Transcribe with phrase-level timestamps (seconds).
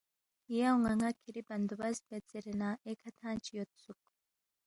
[0.57, 4.01] یا اون٘ا ن٘ا کِھری بندوبست بید زیرے نہ ایکھہ تھنگ چی یودسُوک